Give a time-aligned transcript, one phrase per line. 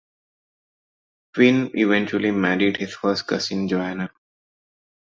[1.35, 4.09] Tywin eventually married his first cousin Joanna.